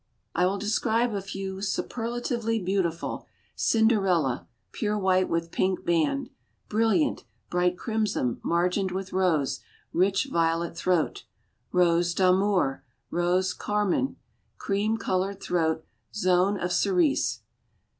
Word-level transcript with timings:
I 0.33 0.47
will 0.47 0.57
describe 0.57 1.13
a 1.13 1.21
few 1.21 1.61
"superlatively 1.61 2.57
beautiful." 2.57 3.27
Cinderella, 3.55 4.47
pure 4.71 4.97
white 4.97 5.29
with 5.29 5.51
pink 5.51 5.85
band. 5.85 6.31
Brilliant, 6.69 7.23
bright 7.51 7.77
crimson, 7.77 8.39
margined 8.43 8.89
with 8.89 9.13
rose, 9.13 9.59
rich 9.93 10.25
violet 10.31 10.75
throat. 10.75 11.25
Rose 11.71 12.15
d'Amour, 12.15 12.83
rose 13.11 13.53
carmine, 13.53 14.15
cream 14.57 14.97
colored 14.97 15.39
throat, 15.39 15.83
zone 16.11 16.59
of 16.59 16.71
cerise. 16.71 17.41